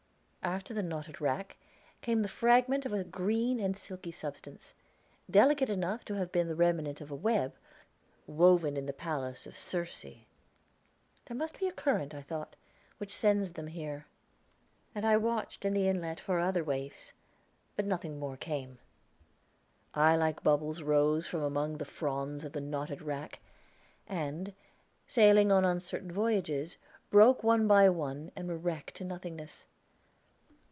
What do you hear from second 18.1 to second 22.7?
more came. Eye like bubbles rose from among the fronds of the